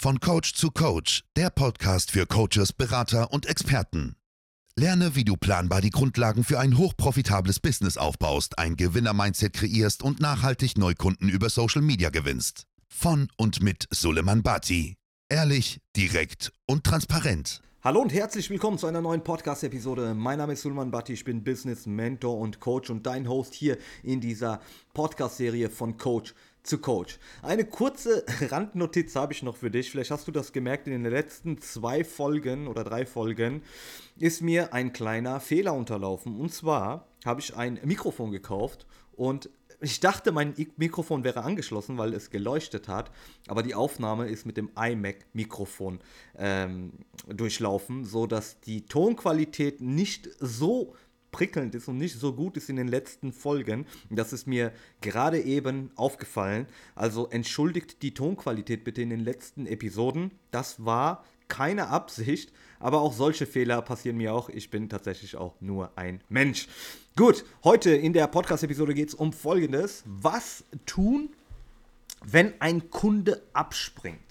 [0.00, 4.14] Von Coach zu Coach, der Podcast für Coaches, Berater und Experten.
[4.76, 10.20] Lerne, wie du planbar die Grundlagen für ein hochprofitables Business aufbaust, ein Gewinner-Mindset kreierst und
[10.20, 12.68] nachhaltig Neukunden über Social Media gewinnst.
[12.86, 14.94] Von und mit Suleiman Bati.
[15.28, 17.60] Ehrlich, direkt und transparent.
[17.82, 20.14] Hallo und herzlich willkommen zu einer neuen Podcast-Episode.
[20.14, 23.78] Mein Name ist Suleiman Bati, ich bin Business Mentor und Coach und dein Host hier
[24.04, 24.60] in dieser
[24.94, 27.18] Podcast-Serie von Coach zu Coach.
[27.42, 29.90] Eine kurze Randnotiz habe ich noch für dich.
[29.90, 33.62] Vielleicht hast du das gemerkt, in den letzten zwei Folgen oder drei Folgen
[34.16, 36.38] ist mir ein kleiner Fehler unterlaufen.
[36.38, 42.12] Und zwar habe ich ein Mikrofon gekauft und ich dachte, mein Mikrofon wäre angeschlossen, weil
[42.12, 43.12] es geleuchtet hat,
[43.46, 46.00] aber die Aufnahme ist mit dem iMac-Mikrofon
[46.36, 46.92] ähm,
[47.28, 50.96] durchlaufen, sodass die Tonqualität nicht so
[51.30, 53.86] prickelnd ist und nicht so gut ist in den letzten Folgen.
[54.10, 56.66] Das ist mir gerade eben aufgefallen.
[56.94, 60.30] Also entschuldigt die Tonqualität bitte in den letzten Episoden.
[60.50, 64.48] Das war keine Absicht, aber auch solche Fehler passieren mir auch.
[64.48, 66.68] Ich bin tatsächlich auch nur ein Mensch.
[67.16, 70.04] Gut, heute in der Podcast-Episode geht es um Folgendes.
[70.06, 71.30] Was tun,
[72.24, 74.27] wenn ein Kunde abspringt?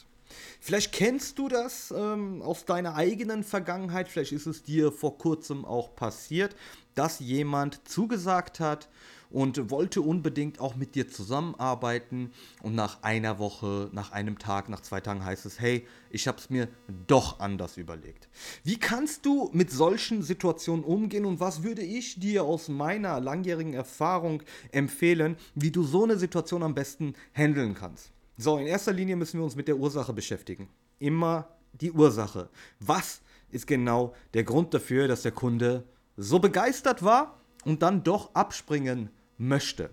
[0.68, 5.64] Vielleicht kennst du das ähm, aus deiner eigenen Vergangenheit, vielleicht ist es dir vor kurzem
[5.64, 6.58] auch passiert,
[6.94, 8.90] dass jemand zugesagt hat
[9.30, 14.82] und wollte unbedingt auch mit dir zusammenarbeiten und nach einer Woche, nach einem Tag, nach
[14.82, 16.68] zwei Tagen heißt es, hey, ich habe es mir
[17.08, 18.28] doch anders überlegt.
[18.66, 23.74] Wie kannst du mit solchen Situationen umgehen und was würde ich dir aus meiner langjährigen
[23.74, 24.44] Erfahrung
[24.74, 28.12] empfehlen, wie du so eine Situation am besten handeln kannst?
[28.40, 30.70] So, in erster Linie müssen wir uns mit der Ursache beschäftigen.
[31.00, 32.50] Immer die Ursache.
[32.80, 35.86] Was ist genau der Grund dafür, dass der Kunde
[36.18, 39.90] so begeistert war und dann doch abspringen möchte?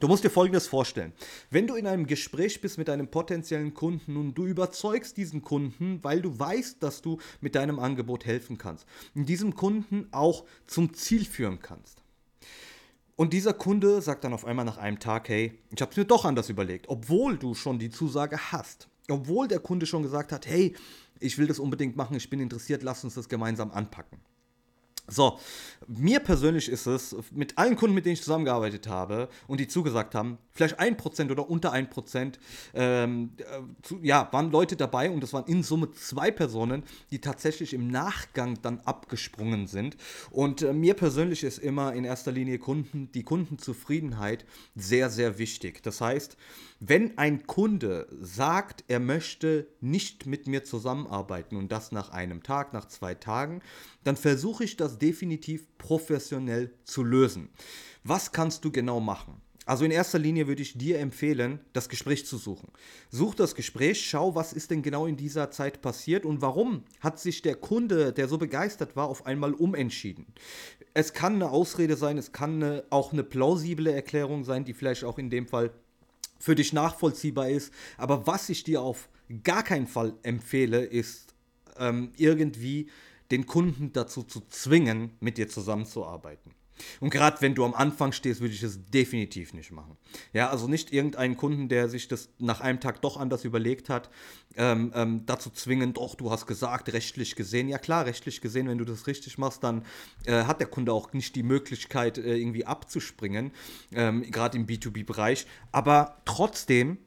[0.00, 1.14] Du musst dir Folgendes vorstellen.
[1.48, 6.00] Wenn du in einem Gespräch bist mit einem potenziellen Kunden und du überzeugst diesen Kunden,
[6.02, 8.84] weil du weißt, dass du mit deinem Angebot helfen kannst
[9.14, 12.01] und diesem Kunden auch zum Ziel führen kannst,
[13.16, 16.04] und dieser Kunde sagt dann auf einmal nach einem Tag, hey, ich habe es mir
[16.04, 18.88] doch anders überlegt, obwohl du schon die Zusage hast.
[19.08, 20.74] Obwohl der Kunde schon gesagt hat, hey,
[21.20, 24.18] ich will das unbedingt machen, ich bin interessiert, lass uns das gemeinsam anpacken.
[25.12, 25.38] So,
[25.88, 30.14] mir persönlich ist es, mit allen Kunden, mit denen ich zusammengearbeitet habe und die zugesagt
[30.14, 32.34] haben, vielleicht 1% oder unter 1%,
[32.74, 33.44] ähm, äh,
[33.82, 37.88] zu, ja, waren Leute dabei und das waren in Summe zwei Personen, die tatsächlich im
[37.88, 39.96] Nachgang dann abgesprungen sind.
[40.30, 45.82] Und äh, mir persönlich ist immer in erster Linie Kunden, die Kundenzufriedenheit sehr, sehr wichtig.
[45.82, 46.36] Das heißt,
[46.80, 52.72] wenn ein Kunde sagt, er möchte nicht mit mir zusammenarbeiten und das nach einem Tag,
[52.72, 53.62] nach zwei Tagen,
[54.04, 57.48] dann versuche ich das definitiv professionell zu lösen.
[58.04, 59.40] Was kannst du genau machen?
[59.64, 62.68] Also in erster Linie würde ich dir empfehlen, das Gespräch zu suchen.
[63.10, 67.20] Such das Gespräch, schau, was ist denn genau in dieser Zeit passiert und warum hat
[67.20, 70.26] sich der Kunde, der so begeistert war, auf einmal umentschieden.
[70.94, 75.04] Es kann eine Ausrede sein, es kann eine, auch eine plausible Erklärung sein, die vielleicht
[75.04, 75.70] auch in dem Fall
[76.40, 77.72] für dich nachvollziehbar ist.
[77.96, 79.08] Aber was ich dir auf
[79.44, 81.34] gar keinen Fall empfehle, ist
[81.78, 82.90] ähm, irgendwie
[83.32, 86.54] den Kunden dazu zu zwingen, mit dir zusammenzuarbeiten.
[87.00, 89.96] Und gerade wenn du am Anfang stehst, würde ich es definitiv nicht machen.
[90.32, 94.10] Ja, also nicht irgendeinen Kunden, der sich das nach einem Tag doch anders überlegt hat,
[94.56, 97.68] ähm, ähm, dazu zwingen, doch, du hast gesagt, rechtlich gesehen.
[97.68, 99.84] Ja klar, rechtlich gesehen, wenn du das richtig machst, dann
[100.26, 103.52] äh, hat der Kunde auch nicht die Möglichkeit, äh, irgendwie abzuspringen,
[103.92, 105.46] ähm, gerade im B2B-Bereich.
[105.70, 106.98] Aber trotzdem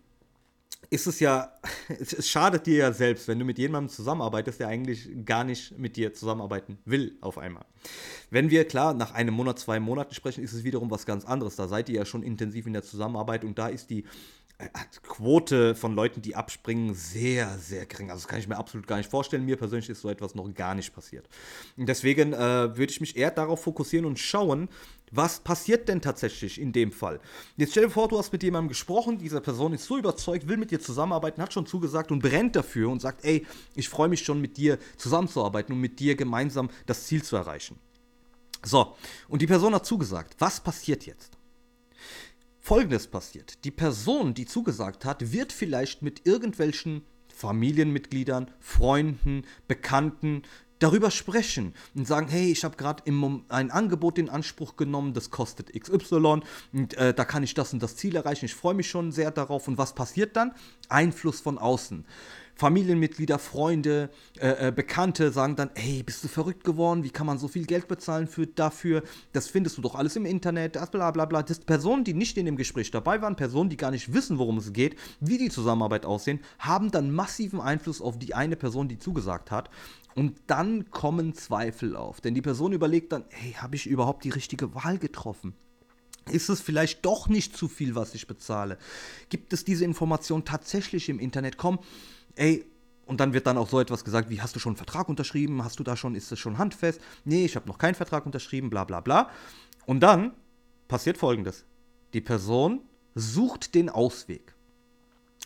[0.89, 1.51] ist es ja,
[1.99, 5.95] es, schadet dir ja selbst, wenn du mit jemandem zusammenarbeitest, der eigentlich gar nicht mit
[5.95, 7.65] dir zusammenarbeiten will auf einmal.
[8.29, 11.55] Wenn wir klar nach einem Monat, zwei Monaten sprechen, ist es wiederum was ganz anderes.
[11.55, 14.05] Da seid ihr ja schon intensiv in der Zusammenarbeit und da ist die
[15.03, 18.09] Quote von Leuten, die abspringen, sehr, sehr gering.
[18.09, 19.43] Also das kann ich mir absolut gar nicht vorstellen.
[19.43, 21.27] Mir persönlich ist so etwas noch gar nicht passiert.
[21.75, 22.37] Und deswegen äh,
[22.77, 24.69] würde ich mich eher darauf fokussieren und schauen,
[25.11, 27.19] was passiert denn tatsächlich in dem Fall?
[27.57, 30.57] Jetzt stell dir vor, du hast mit jemandem gesprochen, diese Person ist so überzeugt, will
[30.57, 33.45] mit dir zusammenarbeiten, hat schon zugesagt und brennt dafür und sagt, ey,
[33.75, 37.77] ich freue mich schon mit dir zusammenzuarbeiten und mit dir gemeinsam das Ziel zu erreichen.
[38.63, 38.95] So,
[39.27, 40.35] und die Person hat zugesagt.
[40.39, 41.34] Was passiert jetzt?
[42.65, 43.63] Folgendes passiert.
[43.63, 50.41] Die Person, die zugesagt hat, wird vielleicht mit irgendwelchen Familienmitgliedern, Freunden, Bekannten
[50.79, 53.03] darüber sprechen und sagen, hey, ich habe gerade
[53.49, 56.41] ein Angebot in Anspruch genommen, das kostet XY
[56.73, 58.45] und äh, da kann ich das und das Ziel erreichen.
[58.45, 59.67] Ich freue mich schon sehr darauf.
[59.67, 60.51] Und was passiert dann?
[60.89, 62.03] Einfluss von außen.
[62.55, 64.09] Familienmitglieder, Freunde,
[64.39, 67.03] äh, äh, Bekannte sagen dann, hey, bist du verrückt geworden?
[67.03, 69.03] Wie kann man so viel Geld bezahlen für, dafür?
[69.33, 71.43] Das findest du doch alles im Internet, das bla bla bla.
[71.43, 74.57] Das Personen, die nicht in dem Gespräch dabei waren, Personen, die gar nicht wissen, worum
[74.57, 78.99] es geht, wie die Zusammenarbeit aussehen, haben dann massiven Einfluss auf die eine Person, die
[78.99, 79.69] zugesagt hat.
[80.15, 82.21] Und dann kommen Zweifel auf.
[82.21, 85.55] Denn die Person überlegt dann, hey, habe ich überhaupt die richtige Wahl getroffen?
[86.31, 88.77] Ist es vielleicht doch nicht zu viel, was ich bezahle?
[89.29, 91.57] Gibt es diese Information tatsächlich im Internet?
[91.57, 91.79] Komm,
[92.35, 92.65] ey,
[93.05, 95.63] und dann wird dann auch so etwas gesagt wie, hast du schon einen Vertrag unterschrieben?
[95.63, 96.99] Hast du da schon, ist das schon handfest?
[97.23, 99.29] Nee, ich habe noch keinen Vertrag unterschrieben, bla bla bla.
[99.85, 100.31] Und dann
[100.87, 101.65] passiert folgendes.
[102.13, 102.81] Die Person
[103.13, 104.55] sucht den Ausweg.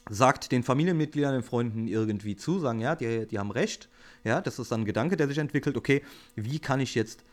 [0.09, 3.89] Sagt den Familienmitgliedern, den Freunden irgendwie zu, sagen, ja, die, die haben recht.
[4.23, 5.77] Ja, das ist dann ein Gedanke, der sich entwickelt.
[5.77, 6.01] Okay,
[6.35, 7.23] wie kann ich jetzt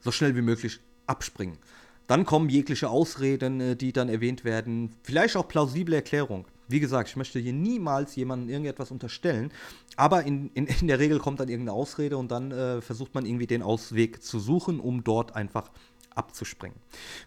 [0.00, 1.58] so schnell wie möglich abspringen?
[2.06, 6.46] Dann kommen jegliche Ausreden, äh, die dann erwähnt werden, vielleicht auch plausible Erklärung.
[6.68, 9.52] Wie gesagt, ich möchte hier niemals jemandem irgendetwas unterstellen,
[9.96, 13.26] aber in, in, in der Regel kommt dann irgendeine Ausrede und dann äh, versucht man
[13.26, 15.70] irgendwie den Ausweg zu suchen, um dort einfach
[16.14, 16.78] abzuspringen.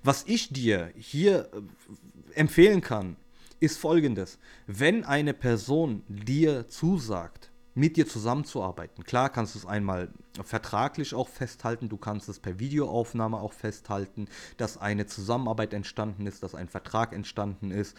[0.03, 3.15] Was ich dir hier äh, empfehlen kann,
[3.59, 4.39] ist folgendes.
[4.67, 9.03] Wenn eine Person dir zusagt, mit dir zusammenzuarbeiten.
[9.03, 10.09] Klar kannst du es einmal
[10.43, 14.27] vertraglich auch festhalten, du kannst es per Videoaufnahme auch festhalten,
[14.57, 17.95] dass eine Zusammenarbeit entstanden ist, dass ein Vertrag entstanden ist.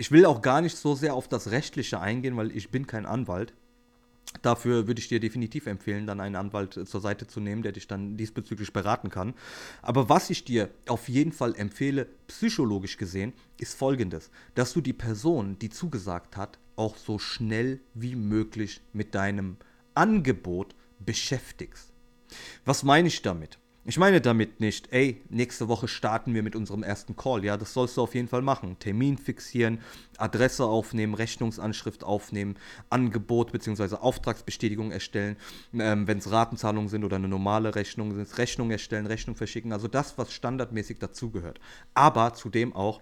[0.00, 3.04] Ich will auch gar nicht so sehr auf das Rechtliche eingehen, weil ich bin kein
[3.04, 3.52] Anwalt.
[4.40, 7.72] Dafür würde ich dir definitiv empfehlen, dann einen Anwalt äh, zur Seite zu nehmen, der
[7.72, 9.34] dich dann diesbezüglich beraten kann.
[9.82, 14.94] Aber was ich dir auf jeden Fall empfehle, psychologisch gesehen, ist folgendes, dass du die
[14.94, 19.58] Person, die zugesagt hat, auch so schnell wie möglich mit deinem
[19.92, 21.92] Angebot beschäftigst.
[22.64, 23.58] Was meine ich damit?
[23.90, 27.44] Ich meine damit nicht, ey, nächste Woche starten wir mit unserem ersten Call.
[27.44, 28.78] Ja, das sollst du auf jeden Fall machen.
[28.78, 29.80] Termin fixieren,
[30.16, 32.54] Adresse aufnehmen, Rechnungsanschrift aufnehmen,
[32.88, 33.96] Angebot bzw.
[33.96, 35.34] Auftragsbestätigung erstellen.
[35.74, 39.72] Ähm, Wenn es Ratenzahlungen sind oder eine normale Rechnung sind, Rechnung erstellen, Rechnung verschicken.
[39.72, 41.58] Also das, was standardmäßig dazugehört.
[41.92, 43.00] Aber zudem auch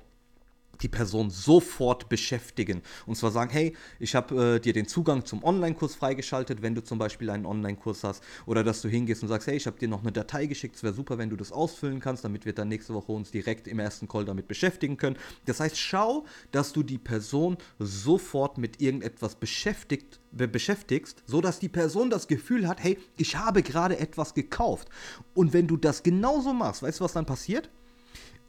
[0.82, 2.82] die Person sofort beschäftigen.
[3.06, 6.82] Und zwar sagen, hey, ich habe äh, dir den Zugang zum Online-Kurs freigeschaltet, wenn du
[6.82, 8.22] zum Beispiel einen Online-Kurs hast.
[8.46, 10.82] Oder dass du hingehst und sagst, hey, ich habe dir noch eine Datei geschickt, es
[10.82, 13.78] wäre super, wenn du das ausfüllen kannst, damit wir dann nächste Woche uns direkt im
[13.78, 15.16] ersten Call damit beschäftigen können.
[15.46, 21.68] Das heißt, schau, dass du die Person sofort mit irgendetwas beschäftigt, be beschäftigst, sodass die
[21.68, 24.88] Person das Gefühl hat, hey, ich habe gerade etwas gekauft.
[25.34, 27.70] Und wenn du das genauso machst, weißt du, was dann passiert?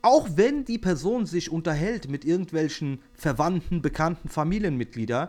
[0.02, 5.28] Auch wenn die Person sich unterhält mit irgendwelchen Verwandten, Bekannten, Familienmitgliedern,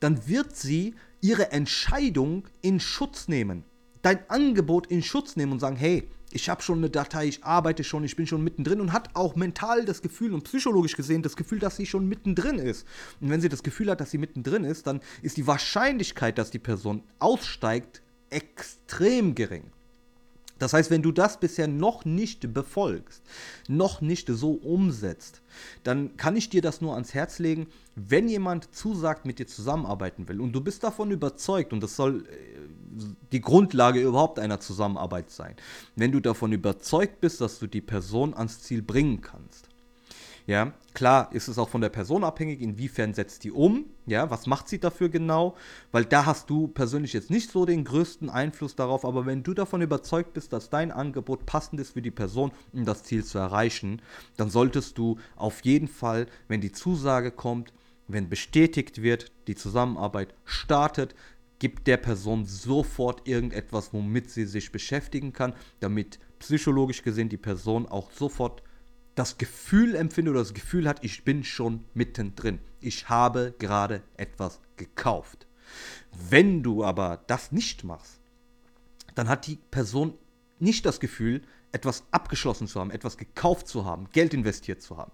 [0.00, 3.64] dann wird sie ihre Entscheidung in Schutz nehmen.
[4.02, 7.84] Dein Angebot in Schutz nehmen und sagen, hey, ich habe schon eine Datei, ich arbeite
[7.84, 11.36] schon, ich bin schon mittendrin und hat auch mental das Gefühl und psychologisch gesehen das
[11.36, 12.86] Gefühl, dass sie schon mittendrin ist.
[13.20, 16.50] Und wenn sie das Gefühl hat, dass sie mittendrin ist, dann ist die Wahrscheinlichkeit, dass
[16.50, 19.64] die Person aussteigt, extrem gering.
[20.58, 23.22] Das heißt, wenn du das bisher noch nicht befolgst,
[23.68, 25.42] noch nicht so umsetzt,
[25.84, 30.28] dann kann ich dir das nur ans Herz legen, wenn jemand zusagt, mit dir zusammenarbeiten
[30.28, 33.02] will und du bist davon überzeugt, und das soll äh,
[33.32, 35.54] die Grundlage überhaupt einer Zusammenarbeit sein,
[35.96, 39.68] wenn du davon überzeugt bist, dass du die Person ans Ziel bringen kannst,
[40.48, 44.46] ja, klar ist es auch von der Person abhängig, inwiefern setzt die um, ja, was
[44.46, 45.54] macht sie dafür genau,
[45.92, 49.52] weil da hast du persönlich jetzt nicht so den größten Einfluss darauf, aber wenn du
[49.52, 53.36] davon überzeugt bist, dass dein Angebot passend ist für die Person, um das Ziel zu
[53.36, 54.00] erreichen,
[54.38, 57.74] dann solltest du auf jeden Fall, wenn die Zusage kommt,
[58.06, 61.14] wenn bestätigt wird, die Zusammenarbeit startet,
[61.58, 67.84] gibt der Person sofort irgendetwas, womit sie sich beschäftigen kann, damit psychologisch gesehen die Person
[67.86, 68.62] auch sofort
[69.18, 72.60] das Gefühl empfindet oder das Gefühl hat, ich bin schon mittendrin.
[72.80, 75.48] Ich habe gerade etwas gekauft.
[76.30, 78.20] Wenn du aber das nicht machst,
[79.16, 80.14] dann hat die Person
[80.60, 85.12] nicht das Gefühl, etwas abgeschlossen zu haben, etwas gekauft zu haben, Geld investiert zu haben,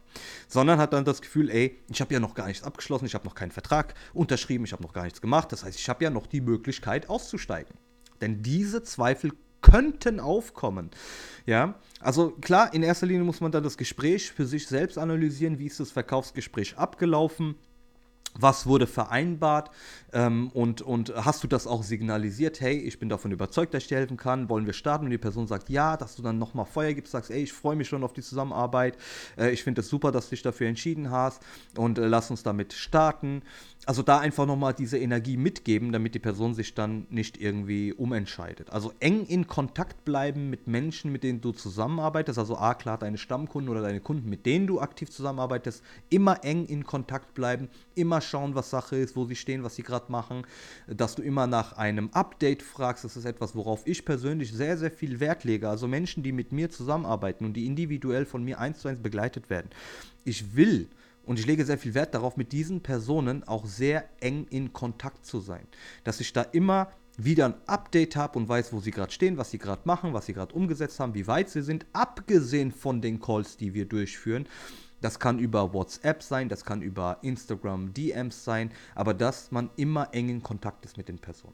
[0.48, 3.24] sondern hat dann das Gefühl, ey, ich habe ja noch gar nichts abgeschlossen, ich habe
[3.24, 6.10] noch keinen Vertrag unterschrieben, ich habe noch gar nichts gemacht, das heißt, ich habe ja
[6.10, 7.74] noch die Möglichkeit auszusteigen.
[8.20, 9.32] Denn diese Zweifel
[9.64, 10.90] könnten aufkommen.
[11.46, 15.58] Ja, also klar, in erster Linie muss man dann das Gespräch für sich selbst analysieren,
[15.58, 17.56] wie ist das Verkaufsgespräch abgelaufen
[18.38, 19.70] was wurde vereinbart
[20.12, 23.88] ähm, und, und hast du das auch signalisiert, hey, ich bin davon überzeugt, dass ich
[23.88, 25.04] dir helfen kann, wollen wir starten?
[25.04, 27.76] Und die Person sagt ja, dass du dann nochmal Feuer gibst, sagst, ey, ich freue
[27.76, 28.96] mich schon auf die Zusammenarbeit,
[29.38, 31.42] äh, ich finde es super, dass du dich dafür entschieden hast
[31.76, 33.42] und äh, lass uns damit starten.
[33.86, 38.70] also da einfach nochmal diese Energie mitgeben, damit die Person sich dann nicht irgendwie umentscheidet.
[38.70, 42.38] Also eng in Kontakt bleiben mit Menschen, mit denen du zusammenarbeitest.
[42.38, 45.82] Also A, klar, deine Stammkunden oder deine Kunden, mit denen du aktiv zusammenarbeitest.
[46.08, 47.68] Immer eng in Kontakt bleiben.
[47.94, 50.46] Immer schauen, was Sache ist, wo sie stehen, was sie gerade machen.
[50.86, 53.04] Dass du immer nach einem Update fragst.
[53.04, 55.68] Das ist etwas, worauf ich persönlich sehr, sehr viel Wert lege.
[55.68, 59.50] Also Menschen, die mit mir zusammenarbeiten und die individuell von mir eins zu eins begleitet
[59.50, 59.70] werden.
[60.24, 60.88] Ich will
[61.26, 65.24] und ich lege sehr viel Wert darauf, mit diesen Personen auch sehr eng in Kontakt
[65.24, 65.66] zu sein.
[66.04, 69.50] Dass ich da immer wieder ein Update habe und weiß, wo sie gerade stehen, was
[69.50, 73.20] sie gerade machen, was sie gerade umgesetzt haben, wie weit sie sind, abgesehen von den
[73.20, 74.46] Calls, die wir durchführen.
[75.04, 80.08] Das kann über WhatsApp sein, das kann über Instagram DMs sein, aber dass man immer
[80.12, 81.52] eng in Kontakt ist mit den Personen.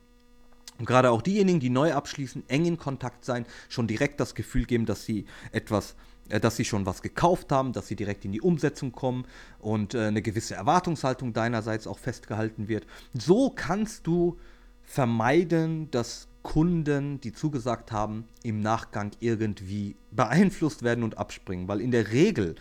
[0.79, 4.67] Und gerade auch diejenigen, die neu abschließen, eng in Kontakt sein, schon direkt das Gefühl
[4.67, 5.97] geben, dass sie etwas
[6.29, 9.25] äh, dass sie schon was gekauft haben, dass sie direkt in die Umsetzung kommen
[9.59, 12.87] und äh, eine gewisse Erwartungshaltung deinerseits auch festgehalten wird.
[13.15, 14.39] So kannst du
[14.85, 21.67] vermeiden, dass Kunden, die zugesagt haben, im Nachgang irgendwie beeinflusst werden und abspringen.
[21.67, 22.55] Weil in der Regel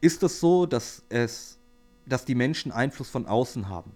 [0.00, 1.58] ist es so, dass, es,
[2.06, 3.94] dass die Menschen Einfluss von außen haben.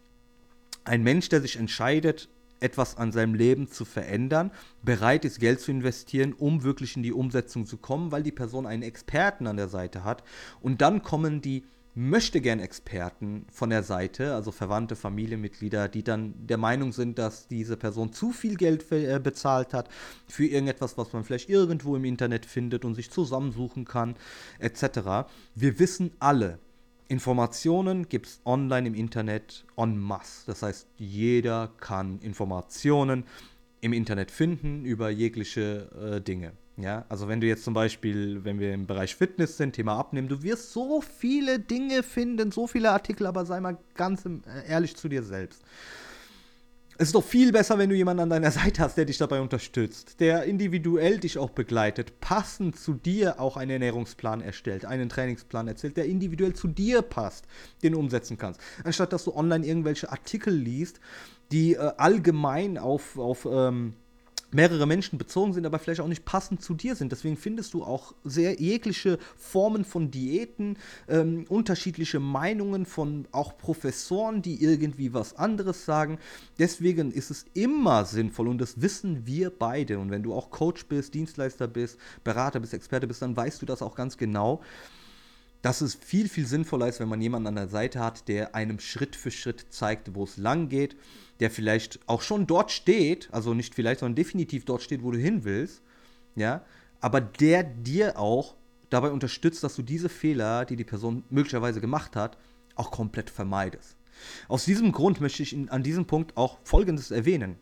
[0.85, 2.29] Ein Mensch, der sich entscheidet,
[2.61, 4.51] etwas an seinem Leben zu verändern,
[4.83, 8.67] bereit ist, Geld zu investieren, um wirklich in die Umsetzung zu kommen, weil die Person
[8.67, 10.23] einen Experten an der Seite hat.
[10.61, 16.35] Und dann kommen die möchte gern Experten von der Seite, also Verwandte, Familienmitglieder, die dann
[16.47, 19.89] der Meinung sind, dass diese Person zu viel Geld äh, bezahlt hat
[20.27, 24.17] für irgendetwas, was man vielleicht irgendwo im Internet findet und sich zusammensuchen kann,
[24.59, 25.29] etc.
[25.55, 26.59] Wir wissen alle,
[27.07, 30.47] Informationen gibt es online im Internet en masse.
[30.47, 33.25] Das heißt, jeder kann Informationen
[33.81, 36.53] im Internet finden über jegliche äh, Dinge.
[36.77, 40.29] Ja, also wenn du jetzt zum Beispiel, wenn wir im Bereich Fitness sind, Thema Abnehmen,
[40.29, 44.97] du wirst so viele Dinge finden, so viele Artikel, aber sei mal ganz äh, ehrlich
[44.97, 45.63] zu dir selbst.
[46.97, 49.41] Es ist doch viel besser, wenn du jemanden an deiner Seite hast, der dich dabei
[49.41, 55.69] unterstützt, der individuell dich auch begleitet, passend zu dir auch einen Ernährungsplan erstellt, einen Trainingsplan
[55.69, 57.47] erzählt, der individuell zu dir passt,
[57.85, 58.61] den du umsetzen kannst.
[58.83, 60.99] Anstatt dass du online irgendwelche Artikel liest,
[61.53, 63.95] die äh, allgemein auf, auf ähm,
[64.55, 67.13] mehrere Menschen bezogen sind, aber vielleicht auch nicht passend zu dir sind.
[67.13, 74.43] Deswegen findest du auch sehr jegliche Formen von Diäten, ähm, unterschiedliche Meinungen von auch Professoren,
[74.43, 76.19] die irgendwie was anderes sagen.
[76.59, 79.99] Deswegen ist es immer sinnvoll und das wissen wir beide.
[79.99, 83.67] Und wenn du auch Coach bist, Dienstleister bist, Berater bist, Experte bist, dann weißt du
[83.67, 84.63] das auch ganz genau
[85.65, 88.79] dass es viel, viel sinnvoller ist, wenn man jemanden an der Seite hat, der einem
[88.81, 90.95] Schritt für Schritt zeigt, wo es lang geht,
[91.41, 95.17] der vielleicht auch schon dort steht, also nicht vielleicht, sondern definitiv dort steht, wo du
[95.17, 95.81] hin willst,
[96.37, 96.67] ja,
[97.01, 98.57] aber der dir auch
[98.91, 102.37] dabei unterstützt, dass du diese Fehler, die die Person möglicherweise gemacht hat,
[102.75, 103.97] auch komplett vermeidest.
[104.49, 107.57] Aus diesem Grund möchte ich an diesem Punkt auch Folgendes erwähnen.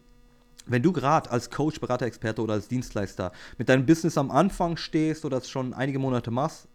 [0.66, 4.76] Wenn du gerade als Coach, Berater, Experte oder als Dienstleister mit deinem Business am Anfang
[4.76, 6.66] stehst oder es schon einige Monate machst,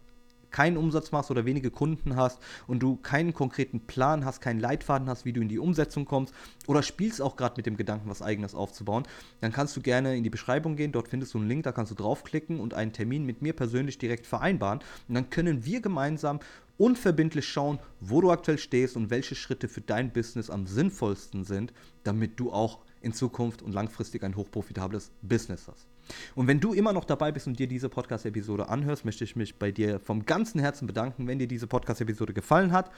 [0.50, 5.08] keinen Umsatz machst oder wenige Kunden hast und du keinen konkreten Plan hast, keinen Leitfaden
[5.08, 6.34] hast, wie du in die Umsetzung kommst
[6.66, 9.04] oder spielst auch gerade mit dem Gedanken, was eigenes aufzubauen,
[9.40, 10.92] dann kannst du gerne in die Beschreibung gehen.
[10.92, 13.98] Dort findest du einen Link, da kannst du draufklicken und einen Termin mit mir persönlich
[13.98, 14.80] direkt vereinbaren.
[15.08, 16.40] Und dann können wir gemeinsam
[16.78, 21.72] unverbindlich schauen, wo du aktuell stehst und welche Schritte für dein Business am sinnvollsten sind,
[22.04, 25.86] damit du auch in Zukunft und langfristig ein hochprofitables Business hast.
[26.34, 29.58] Und wenn du immer noch dabei bist und dir diese Podcast-Episode anhörst, möchte ich mich
[29.58, 31.26] bei dir vom ganzen Herzen bedanken.
[31.26, 32.90] Wenn dir diese Podcast-Episode gefallen hat,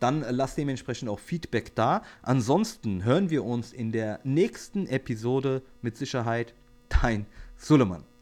[0.00, 2.02] dann lass dementsprechend auch Feedback da.
[2.22, 6.54] Ansonsten hören wir uns in der nächsten Episode mit Sicherheit.
[6.88, 8.15] Dein Suleiman.